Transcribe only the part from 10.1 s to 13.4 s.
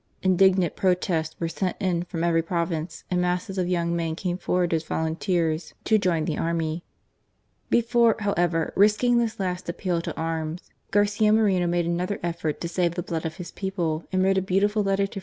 arms, Garcia Moreno made another effort to save the blood of